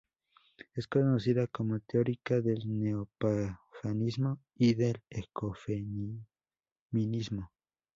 [0.73, 7.51] Es conocida como teórica del neopaganismo y del ecofeminismo.